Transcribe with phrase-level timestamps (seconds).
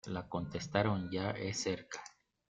[0.07, 1.99] La contestaron; ya es cerca.